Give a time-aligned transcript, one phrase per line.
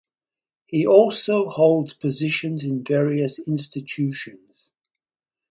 [0.65, 4.71] He also holds positions in various Institutions.